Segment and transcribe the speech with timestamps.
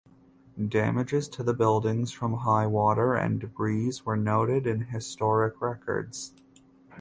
[0.57, 6.33] Damages to the buildings from high water and debris were noted in historic records.